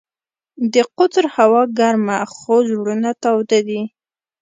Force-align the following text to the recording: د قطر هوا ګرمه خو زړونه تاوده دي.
د 0.73 0.75
قطر 0.97 1.25
هوا 1.35 1.63
ګرمه 1.79 2.17
خو 2.33 2.53
زړونه 2.69 3.09
تاوده 3.23 3.59
دي. 3.67 3.81